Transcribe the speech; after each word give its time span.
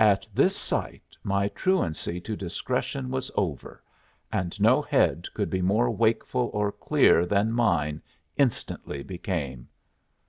At 0.00 0.26
this 0.34 0.56
sight 0.56 1.16
my 1.22 1.46
truancy 1.46 2.20
to 2.22 2.34
discretion 2.34 3.08
was 3.08 3.30
over, 3.36 3.80
and 4.32 4.60
no 4.60 4.82
head 4.82 5.28
could 5.32 5.48
be 5.48 5.62
more 5.62 5.92
wakeful 5.92 6.50
or 6.52 6.72
clear 6.72 7.24
than 7.24 7.52
mine 7.52 8.02
instantly 8.36 9.04
became. 9.04 9.68